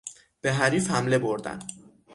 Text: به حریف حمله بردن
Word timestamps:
به 0.41 0.53
حریف 0.53 0.89
حمله 0.91 1.17
بردن 1.19 1.59